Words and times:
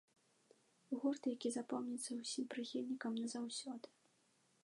Гурт, 1.03 1.27
які 1.33 1.51
запомніцца 1.57 2.11
ўсім 2.21 2.45
прыхільнікам 2.55 3.13
назаўсёды. 3.25 3.87